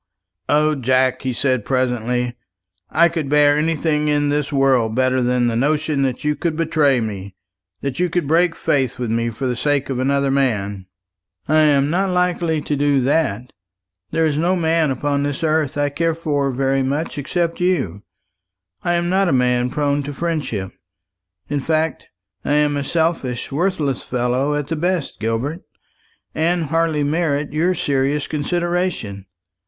[0.49, 2.35] "O Jack," he said presently,
[2.89, 6.99] "I could bear anything in this world better than the notion that you could betray
[6.99, 7.35] me
[7.81, 10.87] that you could break faith with me for the sake of another man."
[11.47, 13.53] "I am not likely to do that.
[14.09, 18.01] There is no man upon this earth I care for very much except you.
[18.81, 20.71] I am not a man prone to friendship.
[21.47, 22.07] In fact,
[22.43, 25.61] I am a selfish worthless fellow at the best, Gilbert,
[26.33, 29.27] and hardly merit your serious consideration.